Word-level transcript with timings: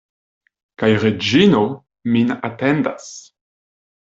Kaj 0.83 0.89
Reĝino 1.03 1.61
min 2.17 2.35
atendas. 2.51 3.07